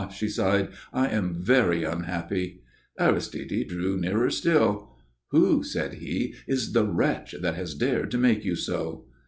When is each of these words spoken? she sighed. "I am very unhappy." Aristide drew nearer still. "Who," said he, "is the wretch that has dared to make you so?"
she 0.11 0.27
sighed. 0.27 0.69
"I 0.91 1.09
am 1.09 1.35
very 1.35 1.83
unhappy." 1.83 2.63
Aristide 2.99 3.67
drew 3.67 3.97
nearer 3.99 4.31
still. 4.31 4.97
"Who," 5.29 5.63
said 5.63 5.93
he, 6.01 6.33
"is 6.47 6.73
the 6.73 6.85
wretch 6.87 7.35
that 7.39 7.53
has 7.53 7.75
dared 7.75 8.09
to 8.09 8.17
make 8.17 8.43
you 8.43 8.55
so?" 8.55 9.05